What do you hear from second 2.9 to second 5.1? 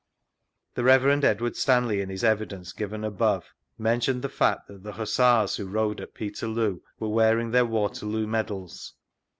above, mentioned the fact that the